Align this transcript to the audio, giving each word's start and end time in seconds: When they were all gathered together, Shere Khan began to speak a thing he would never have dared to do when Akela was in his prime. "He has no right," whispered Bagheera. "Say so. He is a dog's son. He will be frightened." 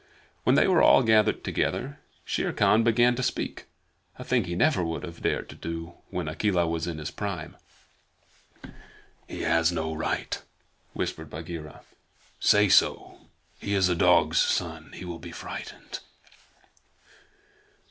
When 0.45 0.55
they 0.55 0.67
were 0.67 0.81
all 0.81 1.03
gathered 1.03 1.43
together, 1.43 1.99
Shere 2.25 2.53
Khan 2.53 2.83
began 2.83 3.13
to 3.13 3.21
speak 3.21 3.65
a 4.17 4.23
thing 4.23 4.45
he 4.45 4.53
would 4.55 4.57
never 4.57 4.83
have 4.99 5.21
dared 5.21 5.47
to 5.49 5.55
do 5.55 5.93
when 6.09 6.27
Akela 6.27 6.65
was 6.67 6.87
in 6.87 6.97
his 6.97 7.11
prime. 7.11 7.55
"He 9.27 9.41
has 9.41 9.71
no 9.71 9.93
right," 9.93 10.41
whispered 10.93 11.29
Bagheera. 11.29 11.81
"Say 12.39 12.67
so. 12.67 13.27
He 13.59 13.75
is 13.75 13.89
a 13.89 13.95
dog's 13.95 14.39
son. 14.39 14.89
He 14.95 15.05
will 15.05 15.19
be 15.19 15.31
frightened." 15.31 15.99